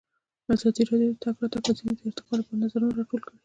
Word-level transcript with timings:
ازادي 0.53 0.83
راډیو 0.89 1.11
د 1.13 1.15
د 1.17 1.17
تګ 1.23 1.35
راتګ 1.41 1.65
ازادي 1.71 1.95
د 1.99 2.01
ارتقا 2.09 2.33
لپاره 2.39 2.59
نظرونه 2.63 2.93
راټول 2.99 3.21
کړي. 3.27 3.37